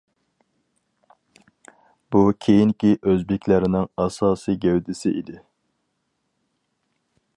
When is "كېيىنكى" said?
2.45-2.91